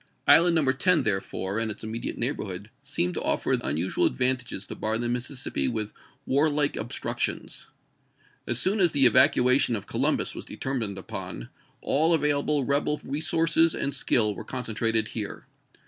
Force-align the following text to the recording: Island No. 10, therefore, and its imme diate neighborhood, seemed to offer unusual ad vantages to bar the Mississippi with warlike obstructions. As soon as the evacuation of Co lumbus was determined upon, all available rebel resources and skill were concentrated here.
Island 0.27 0.55
No. 0.55 0.63
10, 0.71 1.03
therefore, 1.03 1.59
and 1.59 1.69
its 1.69 1.83
imme 1.85 2.01
diate 2.03 2.17
neighborhood, 2.17 2.71
seemed 2.81 3.13
to 3.13 3.21
offer 3.21 3.51
unusual 3.51 4.07
ad 4.07 4.15
vantages 4.17 4.65
to 4.65 4.73
bar 4.73 4.97
the 4.97 5.07
Mississippi 5.07 5.67
with 5.67 5.93
warlike 6.25 6.75
obstructions. 6.75 7.67
As 8.47 8.57
soon 8.57 8.79
as 8.79 8.93
the 8.93 9.05
evacuation 9.05 9.75
of 9.75 9.85
Co 9.85 9.99
lumbus 9.99 10.33
was 10.33 10.43
determined 10.45 10.97
upon, 10.97 11.49
all 11.81 12.15
available 12.15 12.63
rebel 12.65 12.99
resources 13.03 13.75
and 13.75 13.93
skill 13.93 14.33
were 14.33 14.43
concentrated 14.43 15.09
here. 15.09 15.45